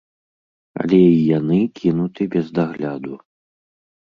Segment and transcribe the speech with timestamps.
[0.83, 3.15] Але і яны кінуты без дагляду.